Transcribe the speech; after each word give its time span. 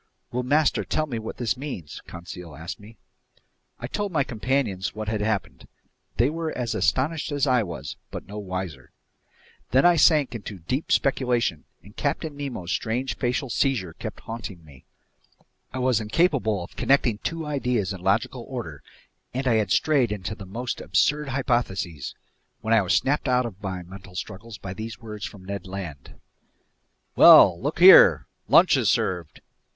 "Will 0.31 0.41
master 0.41 0.83
tell 0.83 1.05
me 1.05 1.19
what 1.19 1.37
this 1.37 1.55
means?" 1.55 2.01
Conseil 2.07 2.55
asked 2.55 2.79
me. 2.79 2.97
I 3.79 3.85
told 3.85 4.11
my 4.11 4.23
companions 4.23 4.95
what 4.95 5.07
had 5.07 5.21
happened. 5.21 5.67
They 6.17 6.27
were 6.31 6.51
as 6.57 6.73
astonished 6.73 7.31
as 7.31 7.45
I 7.45 7.61
was, 7.61 7.97
but 8.09 8.25
no 8.25 8.39
wiser. 8.39 8.89
Then 9.69 9.85
I 9.85 9.97
sank 9.97 10.33
into 10.33 10.57
deep 10.57 10.91
speculation, 10.91 11.65
and 11.83 11.95
Captain 11.95 12.35
Nemo's 12.35 12.71
strange 12.71 13.15
facial 13.15 13.51
seizure 13.51 13.93
kept 13.93 14.21
haunting 14.21 14.65
me. 14.65 14.85
I 15.71 15.77
was 15.77 16.01
incapable 16.01 16.63
of 16.63 16.75
connecting 16.75 17.19
two 17.19 17.45
ideas 17.45 17.93
in 17.93 18.01
logical 18.01 18.43
order, 18.49 18.81
and 19.35 19.47
I 19.47 19.57
had 19.57 19.69
strayed 19.69 20.11
into 20.11 20.33
the 20.33 20.47
most 20.47 20.81
absurd 20.81 21.27
hypotheses, 21.27 22.15
when 22.61 22.73
I 22.73 22.81
was 22.81 22.95
snapped 22.95 23.27
out 23.27 23.45
of 23.45 23.61
my 23.61 23.83
mental 23.83 24.15
struggles 24.15 24.57
by 24.57 24.73
these 24.73 24.97
words 24.97 25.27
from 25.27 25.45
Ned 25.45 25.67
Land: 25.67 26.19
"Well, 27.15 27.61
look 27.61 27.77
here! 27.77 28.25
Lunch 28.47 28.75
is 28.77 28.89
served!" 28.89 29.41